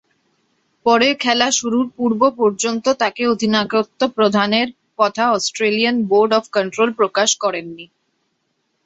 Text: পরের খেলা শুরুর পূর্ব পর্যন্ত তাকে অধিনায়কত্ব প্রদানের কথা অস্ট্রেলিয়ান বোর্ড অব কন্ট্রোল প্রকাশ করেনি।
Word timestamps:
পরের 0.85 1.13
খেলা 1.17 1.47
শুরুর 1.51 1.85
পূর্ব 1.97 2.21
পর্যন্ত 2.39 2.85
তাকে 3.01 3.21
অধিনায়কত্ব 3.27 4.01
প্রদানের 4.15 4.67
কথা 4.99 5.23
অস্ট্রেলিয়ান 5.31 5.95
বোর্ড 6.09 6.31
অব 6.33 6.45
কন্ট্রোল 6.55 6.89
প্রকাশ 6.99 7.29
করেনি। 7.43 7.85